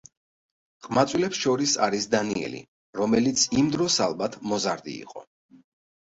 ყმაწვილებს 0.85 1.41
შორის 1.41 1.73
არის 1.87 2.07
დანიელი, 2.13 2.61
რომელიც 3.01 3.43
იმ 3.59 3.67
დროს 3.75 3.97
ალბათ 4.07 4.39
მოზარდი 4.53 4.97
იყო. 5.03 5.23